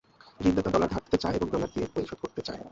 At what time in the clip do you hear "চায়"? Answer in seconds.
1.17-1.35, 2.41-2.61